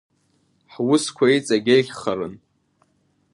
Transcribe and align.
Ҳусқәа 0.73 1.25
иҵегь 1.35 1.69
еиӷьхарын! 1.73 2.33